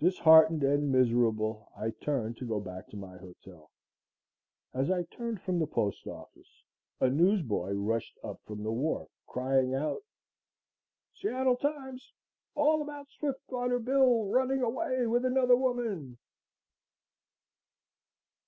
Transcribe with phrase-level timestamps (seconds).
[0.00, 3.70] Disheartened and miserable, I turned to go back to my hotel.
[4.74, 6.64] As I turned from the postoffice
[7.00, 10.02] a news boy rushed up from the wharf, crying out:
[11.14, 12.12] "SEATTLE TIMES
[12.56, 16.18] ALL ABOUT SWIFTWATER BILL RUNNING AWAY WITH ANOTHER WOMAN."